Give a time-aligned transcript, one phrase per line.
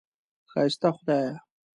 [0.51, 1.33] ښایسته خدایه!